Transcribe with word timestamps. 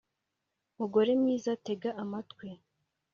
umugore 0.73 1.11
mwiza 1.21 1.51
Tega 1.65 1.89
amatwi 2.03 2.47